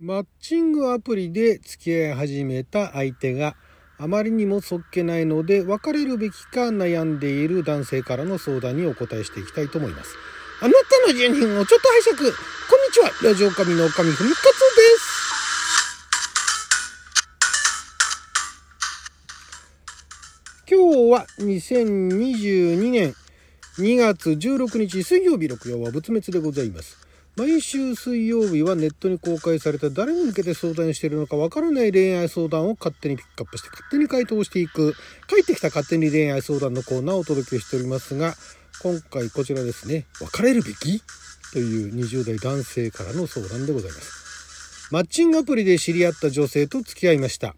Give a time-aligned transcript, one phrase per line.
[0.00, 3.54] マッチングアプリで付き合い始めた相手が
[3.96, 10.16] あまりにもそっけないので別れるべきか悩んでいる男性からの相談にお答えしていきたいと思います。
[10.60, 10.72] あな
[11.06, 12.16] たの住人をちょっと拝借。
[12.18, 13.12] こんにちは。
[13.22, 14.50] ラジオ神の神ふみかつで
[20.66, 20.74] す。
[20.74, 23.14] 今日は2022年
[23.78, 27.03] 2月16日水曜日6曜は仏滅でございます。
[27.36, 34.94] 毎週水曜日はネットに公開された誰に向けて相談しているのかわからない恋愛相談を勝手にピックアップして勝手に回答していく、
[35.26, 38.34] 帰ってきた勝手に恋愛相談のコーナーをお届けしておりますが、
[38.82, 41.02] 今回こちらですね、別れるべき
[41.52, 44.88] という20代男性からの相談でございます。
[44.92, 47.56] マッチングアプリで知り合った女性と付き合いました。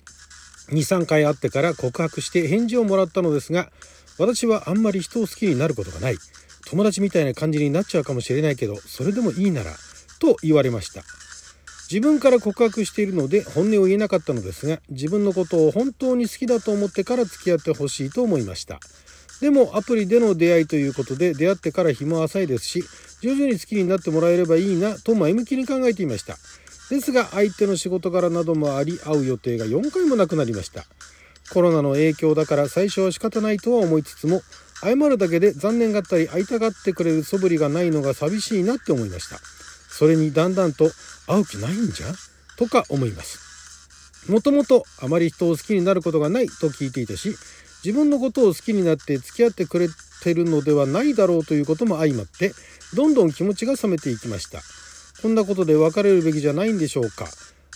[0.70, 3.70] 2、3回会ってから告白して返事をもらったのですが、
[4.18, 6.16] 私はあんまり人を好きになることがない。
[6.66, 9.72] 友達みたいな感じになっちゃうかもしれないけどそれでもいいなら
[10.20, 11.02] と言われました。
[11.90, 18.80] 自分から告白しているので本音を言えなかったのですが自分のことを本当に好きだと思ってから付き合ってほしいと思いました。
[19.40, 22.82] でもアプリでの出会いということで出会ってから日も浅いですし
[23.20, 26.36] 徐々に好きになってもらえればいいなと前向きに考えていました。
[26.90, 30.84] ですが相手の仕事柄などもあり会う予定が4回もなくなりました。
[31.52, 34.42] コロナの影響だから最初は仕方ないとは思いつつも
[34.82, 39.38] 謝るだけで残念がったり会いたがってくれる素振りがないのが寂しいなって思いました。
[39.88, 40.90] それにだんだんと
[41.26, 42.06] 会う気ないんじゃ？
[42.56, 44.30] とか思います。
[44.30, 47.36] もともとあまり人を好きになることがないと聞いていたし、
[47.84, 49.88] 自分のことを好きになって付き合ってくれ
[50.22, 52.52] てるのではないだろうということも相まって、
[52.94, 54.60] どんどん気持ちが冷めていきました。
[55.22, 57.26] こんなことで別れるべきじゃないんでしょうか。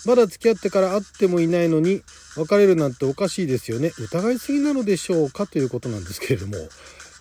[0.07, 2.03] まだ付き合ってから会ってもいないのに
[2.37, 3.93] 別れるなんておかしいですよね。
[3.99, 6.57] 疑いすぎなのでしょうかということなんですけれども、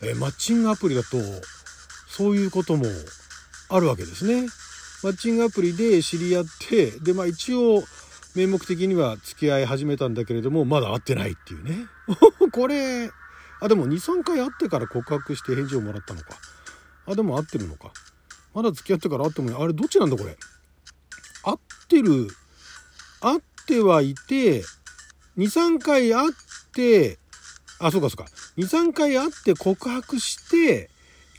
[0.02, 1.18] えマッチングアプリだと
[2.08, 2.86] そういうことも
[3.70, 4.48] あるわけですね。
[5.04, 7.84] マッチングアプリで知り合ってでまあ一応
[8.36, 11.88] 名目的には付き合い始めたんだけれどもまだ会ってないっていうね。
[12.52, 13.10] これ
[13.62, 16.28] あでも23回会ってから告白して返事をもらったのか。
[17.06, 17.92] あでも会ってるのか。
[18.54, 20.38] まだ付き合ってから会ってもあれどっちなんだこれ。
[21.44, 22.28] 合ってる
[23.22, 24.64] 会ってはいて、
[25.38, 26.32] 2、3回会っ
[26.74, 27.18] て、
[27.80, 28.26] あ、そうかそうか。
[28.58, 30.90] 2、3回会って告白して、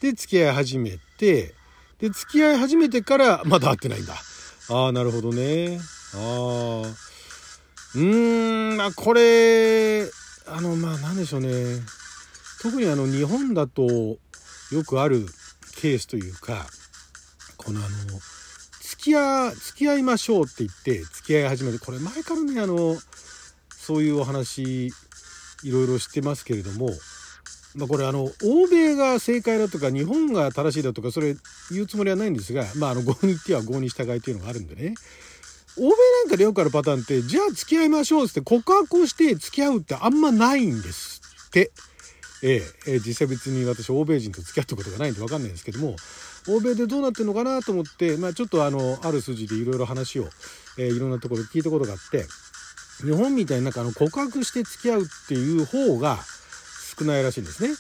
[0.01, 1.55] で、付き合い始めて、
[1.99, 4.15] で、付き合い始めてからまだ会ってないんだ。
[4.71, 5.81] ああ、なるほどね。
[6.15, 7.11] ああ。
[7.95, 10.05] うーん、まあ、これ、
[10.47, 11.81] あの、まあ、なんでしょうね。
[12.63, 15.27] 特にあの、日本だとよくある
[15.77, 16.67] ケースというか、
[17.57, 17.89] このあの、
[19.01, 22.99] 付き合付き合いましょうって言って付き合い始めるこれ前からねあの
[23.71, 24.93] そういうお話い
[25.65, 26.91] ろいろしてますけれども、
[27.75, 31.35] まあ、これあの欧米が正解だとか日本が正しいだとかそれ
[31.71, 34.95] 言うつもりはないんですがまああの合に行っては合に従いというのがあるんでね
[35.79, 41.73] 欧米なんかでよくあるパターンってじゃあ付き合いましょうって告白をして付き合うってあんまないんですって。
[42.43, 45.95] ええ実際別に私欧米人と付き合ったことがないんで分かんないんですけども
[46.49, 50.29] 欧米でどうなってるのかなと思って、まあ、ちょっとあのある筋でいろいろ話を、
[50.79, 52.25] えー、いろんなところで聞いたことがあって
[53.05, 56.19] 日本みたいになんかあの告白して付き合うっていう方が
[56.99, 57.71] 少ないらしいんですね。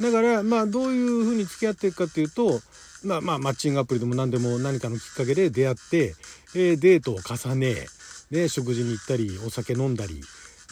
[0.00, 2.60] だからまあどういうふうに付き合っていくかっていうと
[3.04, 6.14] まあまあマッチングアプリでも何でも何かのきっかけで出会って、
[6.56, 7.86] えー、デートを重ね
[8.30, 10.20] ね、食事に行ったりお酒飲んだり、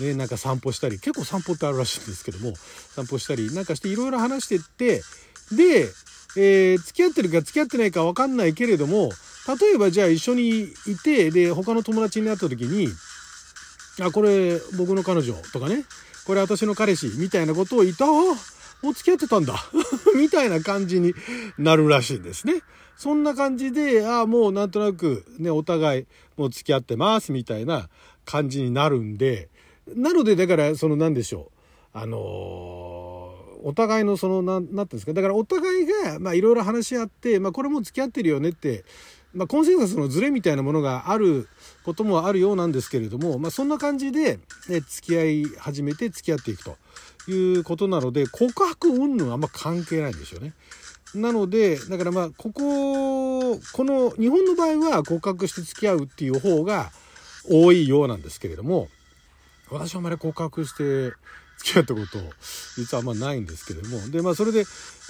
[0.00, 2.54] ね、なんか散歩したり結構散歩ってあるらしいんですけども
[2.94, 5.02] 散歩したりなんかしていろいろ話してって
[5.54, 5.88] で
[6.36, 9.10] えー、付き合ってるか付き合ってないか分かんないけれども
[9.60, 12.88] 例えばじゃあ一緒にいてで他の友達に会った時に
[14.00, 15.84] 「あこれ僕の彼女」とかね
[16.26, 18.08] 「これ私の彼氏」みたいなことを言ったあ
[18.82, 19.64] もう付き合ってたんだ
[20.16, 21.14] みたいな感じに
[21.58, 22.62] なるらしいんですね。
[22.96, 26.06] そんな感じで、ああ、もうなんとなくね、お互い
[26.36, 27.88] もう付き合ってますみたいな
[28.24, 29.48] 感じになるんで、
[29.88, 31.50] なのでだからその何でしょ
[31.94, 31.98] う。
[31.98, 33.11] あのー
[33.64, 38.84] お互いのそのななんていうんですかだからお互いがいろいろ話し合って、まあ、これも付き合ってるよねって、
[39.34, 41.48] まあ、コンセンサスのズレみたいなものがある
[41.84, 44.38] こともあるようなんですけれども、まあ、そんな感じで、
[44.68, 46.76] ね、付き合い始めて付き合っていくと
[47.30, 50.52] いうことなので告白云々あんま関係ないんですよね。
[51.14, 56.90] なのでだからまあこここの日本の場合は告白して付き合うっていう方が
[57.50, 58.88] 多いようなんですけれども
[59.70, 61.14] 私はあまり告白して
[61.62, 62.18] 付き合ったこと
[62.76, 64.60] 実はあんまないんですけどもでまあそれで、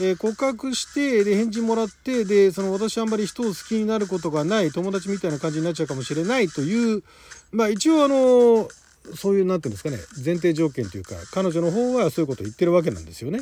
[0.00, 7.02] えー、告白してで返事もらってでその私あんまり人を好きになることがない友達みたいな感じになっちゃうかもしれないという
[7.50, 8.68] まあ一応あの
[9.16, 13.40] そういう何て言うんですかね前提条件というか彼女の方はそういうことを言ってるわけなんですよね。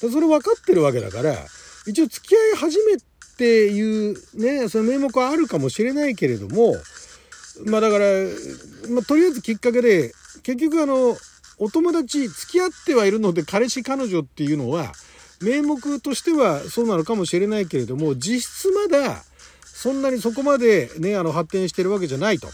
[0.00, 1.34] それ分かってるわけだから
[1.86, 2.96] 一応付き合い始めっ
[3.36, 6.74] ていうねその名目はあるかもしれないけれども
[7.66, 8.04] まあだから、
[8.90, 11.16] まあ、とりあえずきっかけで結局あの
[11.60, 14.92] お友達付き合ってはいるので彼氏彼女っていうのは
[15.42, 19.22] 名目としてはそうなのかもしれないけれども実質まだ
[19.62, 22.48] そんなにそこまでねあの発展してるわけじゃないと。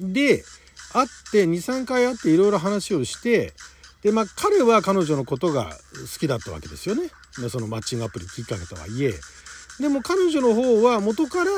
[0.00, 0.42] で
[0.92, 3.52] 会って23回会っていろいろ話をして
[4.02, 7.10] でまあ彼は彼女のことが好きだったわけですよね
[7.50, 9.12] そのマッチングアプリきっかけとはいえ
[9.80, 11.50] でも彼女の方は元から、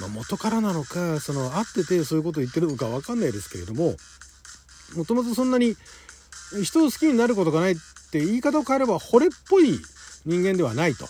[0.00, 3.94] まあ、元からなのかその会っててそういうことを言ってるのか分かんないですけれども
[4.96, 5.76] もともとそんなに
[6.62, 7.76] 人を好きになることがないっ
[8.10, 9.78] て言い方を変えれば惚れっぽい
[10.26, 11.06] 人間ではないと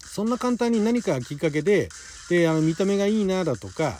[0.00, 1.88] そんな簡単に何かきっかけで
[2.28, 3.98] であの見た目がいいなだとか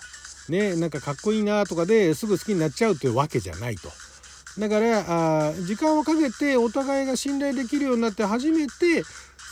[0.48, 3.90] ねなんかかっこいいなとかですぐ好きになっちゃうというわけじゃないと。
[4.58, 9.04] だからあ時間をかけてお互いが信頼できるようになって初めて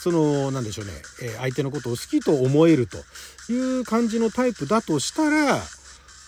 [0.03, 2.99] その何でしょうね、え相手のことを好きと思えると
[3.53, 5.63] いう感じのタイプだとしたら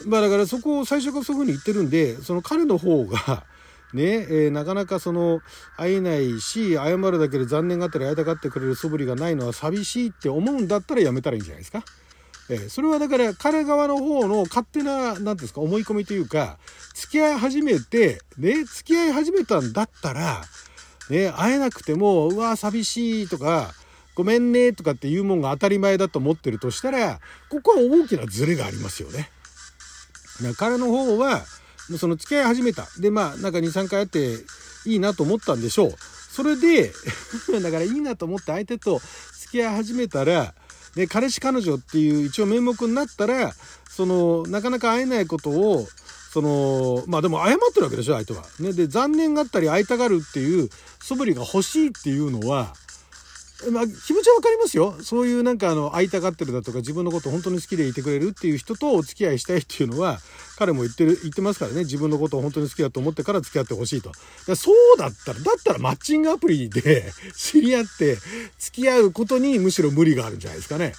[0.06, 3.44] まあだからそこを最初からそういうふうに言ってるんでその彼の方が
[3.94, 5.40] ねえー、なかなかその
[5.78, 11.82] 会えないし謝るだけで残念があったり会いたがってくれる素振りがないのは寂しいって思うんだったらやめたらいいんじゃないですか。
[12.50, 16.58] えー、それはだから彼側の方の勝手な何ですか思い込みというか
[16.94, 20.42] 付き合い始めてね付き合い始めたんだったら
[21.10, 23.72] ね会えなくてもうわ寂しいとか
[24.14, 27.20] ごめんねとかっていうもんが当たり前だと思ってるとしたら
[27.50, 29.30] ここは大きなズレがありますよね。
[30.56, 31.42] 彼の方は
[31.98, 34.36] その付き合い始めたでまあなんか23回会って
[34.86, 35.94] いいなと思ったんでしょう
[36.30, 36.92] それで
[37.62, 39.00] だからいいなと思って相手と
[39.40, 40.54] 付き合い始めたら
[40.94, 43.54] で彼氏彼女っていう一応名目になったら
[43.88, 45.86] そのなかなか会えないことを
[46.32, 48.44] そのまあでも謝ってるわけでしょ相手は。
[48.60, 50.68] ね、で残念がったり会いたがるっていう
[51.00, 52.74] 素振りが欲しいっていうのは
[53.72, 54.94] まあ、気持ちはわかりますよ。
[55.02, 60.20] そういうなんかあの、会いたがってるだとか、自分のこと本当に好きでいてくれるっていう人とお付き合いしたいっていうのは、
[60.56, 61.80] 彼も言ってる、言ってますからね。
[61.80, 64.12] 自分のことを本当に好きだと思ってから付き合ってほしいと。
[64.54, 68.16] そうだったら、だったらマッチングアプリで 知り合って
[68.60, 70.94] 付き合うことにむしろ無理があるんじゃないですかね。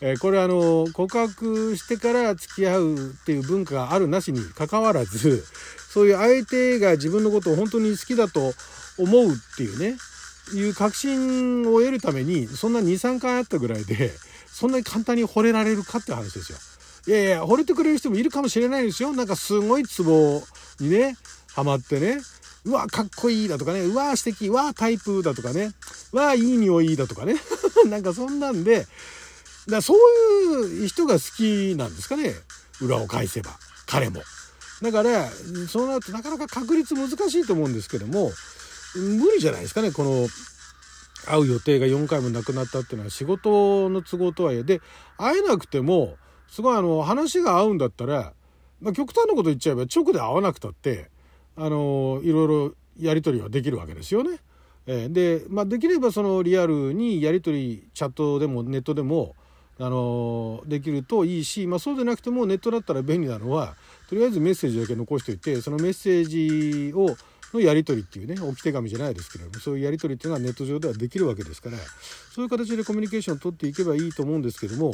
[0.00, 5.44] えー、これあの、告白してから付き合うっていう文化があるなしに関わらず、
[5.92, 8.54] そういう相手が自分のことを本当に好きだと
[8.96, 9.96] 思うっていうね、
[10.54, 14.10] いう確信を得るためにそんな23回あったぐらいで
[14.46, 16.58] そんなに簡単に惚れられるかって話ですよ。
[17.06, 19.12] いやいや惚れてくれる人もいるかもしれないですよ。
[19.12, 20.42] なんかすごいツボ
[20.80, 21.16] にね
[21.54, 22.18] ハマってね。
[22.64, 23.80] うわかっこいいだとかね。
[23.80, 24.48] うわ素敵。
[24.48, 25.70] うわタイプだとかね。
[26.12, 27.36] うわいい匂いだとかね。
[27.88, 28.86] なんかそんなんで
[29.66, 32.34] だそういう人が好きなんですかね。
[32.80, 33.58] 裏を返せば。
[33.86, 34.22] 彼も。
[34.82, 35.28] だから
[35.68, 38.32] そうなるとなかなか確率難しいと思うんですけども
[38.96, 40.28] 無理じゃないですかねこの
[41.26, 44.80] 会う予定が4回もなくなったっていうのは仕事の都合とはいえで
[45.18, 46.16] 会えなくても
[46.48, 48.32] すごいあの話が合うんだったら、
[48.80, 51.10] まあ、極端なこと言っちゃえば直で会わなくたって
[51.56, 54.38] あのいろいろやり取りはできるわけですよね。
[54.86, 59.36] えー、で、まあ、できればそのリアルにやり取りチャットでもネットでも
[59.78, 63.76] あのできるといいし、まあ、そうでなくてもネットだったら便利なのは
[64.08, 67.16] とりあえずメッセージだけ残しておいてそのメッセージを
[67.54, 71.76] のやり取りっていうね置き手紙じゃないですけどもそういうやり取りっていうのはネット上ではできるわけですから
[72.34, 74.92] そういう形でコミュニケーションを取っていけばいいと思うんですけども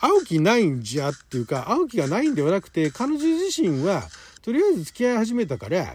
[0.00, 4.02] 会う気ないんじゃっていうか会う気がないんではなくて彼女自身は
[4.42, 5.94] とりあえず付き合い始めたから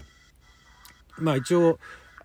[1.18, 1.78] まあ一応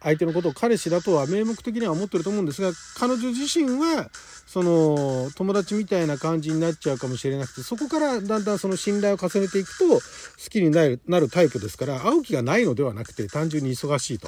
[0.03, 4.09] 相手のことを彼氏だとは名目的には思ってると思うんですが彼女自身は
[4.45, 10.01] その友達みたいな感じになっちゃうかもしれなくてそこからだんだんその信頼を重ねていくと好
[10.49, 14.27] きになるなるタイプですから会う気がないのではなくて単純に忙しいと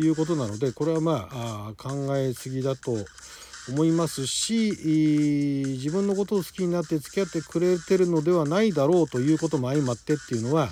[0.00, 2.96] いうことなのでこれはまあ考えすぎだと
[3.68, 4.72] 思いますし
[5.66, 10.70] 自分のことを好きになって付き合ってくれてるのではないだろうということも相まってっていうのは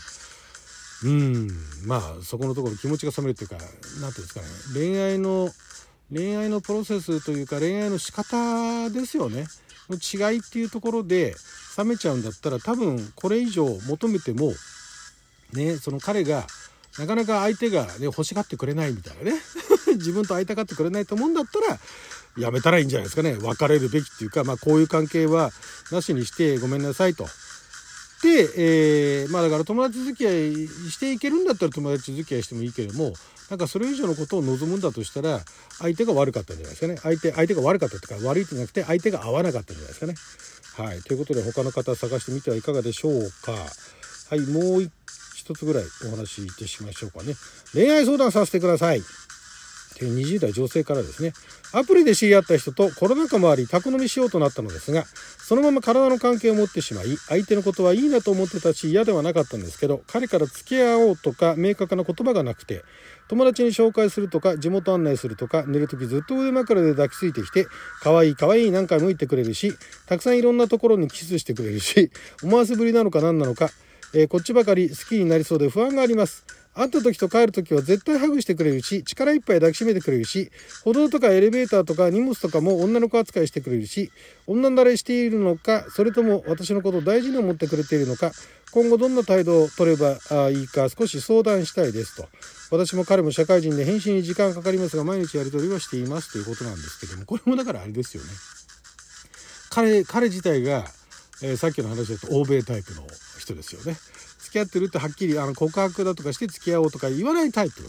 [1.04, 1.48] うん。
[1.86, 4.46] まあそこのところ気持ちが冷めるっていうか何て言うんですかね。
[4.74, 5.50] 恋愛の
[6.12, 9.46] 恋愛のプロセスというか恋愛の仕方ですよね。
[9.88, 11.34] の違いっていうところで
[11.76, 14.52] 冷めちゃうんだったら多分これ以上求めても
[15.52, 16.46] ねその彼が
[16.98, 19.40] なかなか相手が、ね、欲しがってくれないみたいなね。
[19.96, 21.78] 自分と会いたがってくれないと思うんだったら
[22.36, 23.36] やめたらいいんじゃないですかね。
[23.40, 25.52] 別れるべきっていうか、まあ、こういう関係は
[25.90, 27.26] なしにしてごめんなさいと。
[28.22, 33.12] で、えー、まあだから友達付き合いしていけるんだったら友達付き合いしてもいいけれども
[33.48, 35.40] なんかそれ以上のことを望むんだとしたら
[35.78, 40.14] 相手が悪かったんじゃないですかね相手相手が悪かったってか悪いってなくて相手が合わなかったんじゃないですかね。
[40.76, 43.52] はい、ということで他の方探してみてはいかがでしょうか。
[43.52, 44.90] はい、もう
[45.34, 47.34] 一つぐらいお話しいてしましょうかね。
[47.72, 49.02] 恋愛相談させてください。
[50.06, 51.32] 20代女性からですね。
[51.72, 62.82] アプリで知り合った人とコロナ禍もあり、宅飲みしようとなったのですが、そのまま体の関係を持ってしまい、相手のことはいいなと思ってたし嫌ではなかったんですけど、彼から付き合おうとか明確な言葉がなくて、
[63.28, 67.66] 友達に紹介するとか、地元案内するとか、寝るときずっと腕枕で抱きついてきて、
[68.00, 69.72] 可愛い可愛い何回も言ってくれるし、
[70.06, 72.10] たくさんいろんなところにキスしてくれるし、
[72.42, 73.70] 思わせぶりなのか何なのか、
[74.12, 76.59] えー、こっちばかり好きになりそうで不安があります。
[76.72, 80.50] 会った時と帰る時は絶対ハグしてくれるし、力いっぱい抱きしめてくれるし、
[80.84, 84.12] 歩道とかエレベーターとか荷物とかも女の子扱いしてくれるし、
[84.46, 88.32] 女慣れしているのか、それとも私のことを大事に思ってくれているのか、
[88.72, 90.18] 今後どんな態度を取れば
[90.50, 92.28] いいか少し相談したいですと。
[92.70, 98.30] 私も彼も社会人で返信に時間かかりますが、毎日やり取りはしていますということなんですけども、これもだからあれですよね。
[99.70, 100.84] 彼、彼自体が、
[101.42, 103.02] えー、さっきの話だと欧米タイプの
[103.38, 103.96] 人ですよね。
[104.50, 107.82] 付き合ってるってはっきりあの告白だとかして付き合おうとか言わないタイプ。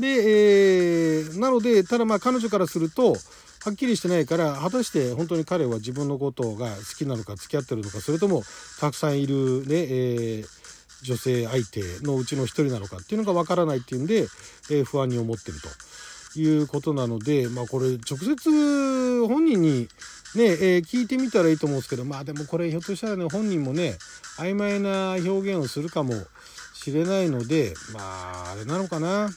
[0.00, 3.12] で、えー、なので、ただまあ彼女からすると、
[3.62, 8.42] はっきりしてないから、果たして本当に彼は自分のことが好きなのか付き合ってるのか、それとも
[8.80, 10.46] たくさんいるね、えー、
[11.02, 14.26] 女性相手のうちの一人なのかっていうのがわからないっていうんで、
[14.70, 15.58] えー、不安に思ってる
[16.32, 19.88] ということなので、まあこれ直接本人に
[20.36, 23.98] ね、えー、聞いてみたらいいと思うんですけど、まあでもこれひょっとしたらね、本人もね、
[24.38, 26.14] 曖昧な表現をするかも
[26.74, 28.00] しれないので、ま
[28.46, 29.30] あ、あれなのかな。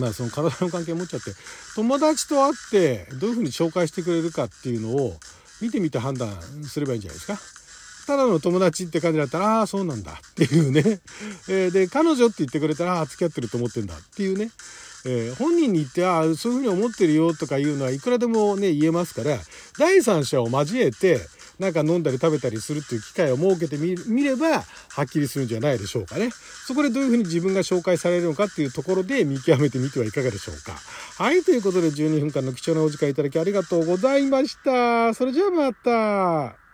[0.00, 1.32] まあその体の関係持っちゃって、
[1.74, 5.16] 友達と会ってどういうふうに紹介してくれるかっていうのを
[5.60, 6.30] 見てみて判断
[6.64, 7.38] すればいいんじゃないですか。
[8.06, 11.00] ただの友達って感じだったら、ああ、そうなんだっていうね。
[11.48, 14.50] え、で、彼女って言ってくれたら、ああ、付き合ってると思ってんだっていうね。
[15.06, 19.38] えー、本人に言って、ああ、そういうふうに思ってるよとかいうのはいくらでもね、言えますから、
[19.78, 21.20] 第三者を交えて、
[21.58, 26.30] なんか飲んだり食べたりするっていう機会を設けてみれば、はっきりするんじゃないでしょうかね。
[26.66, 30.72] そこでどういうふうに自分が紹介されるのかっていうところで見極めてみてはいかがでしょうか。
[31.16, 35.14] はい、ということで12分間の貴重なお時間いただきありがとうございました。
[35.14, 36.65] それじゃあまた。